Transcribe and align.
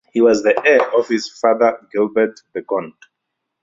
He 0.13 0.19
was 0.19 0.41
the 0.41 0.59
heir 0.65 0.81
of 0.97 1.07
his 1.07 1.29
father 1.29 1.87
Gilbert 1.93 2.39
de 2.55 2.63
Gaunt. 2.63 2.95